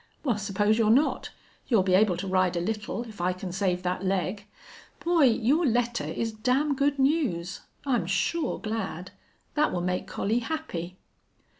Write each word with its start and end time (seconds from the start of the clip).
Well, 0.23 0.39
suppose 0.39 0.79
you're 0.79 0.89
not? 0.89 1.29
You'll 1.67 1.83
be 1.83 1.93
able 1.93 2.17
to 2.17 2.27
ride 2.27 2.57
a 2.57 2.59
little, 2.59 3.03
if 3.03 3.21
I 3.21 3.33
can 3.33 3.51
save 3.51 3.83
that 3.83 4.03
leg.... 4.03 4.47
Boy, 4.99 5.25
your 5.25 5.63
letter 5.63 6.05
is 6.05 6.31
damn 6.31 6.75
good 6.75 6.97
news. 6.97 7.61
I'm 7.85 8.07
sure 8.07 8.57
glad. 8.57 9.11
That 9.53 9.71
will 9.71 9.81
make 9.81 10.07
Collie 10.07 10.39
happy." 10.39 10.97